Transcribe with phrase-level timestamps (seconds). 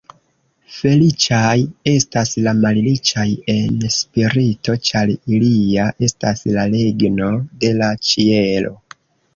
[0.75, 1.51] Feliĉaj
[1.91, 7.31] estas la malriĉaj en spirito, ĉar ilia estas la regno
[7.65, 8.77] de la ĉielo.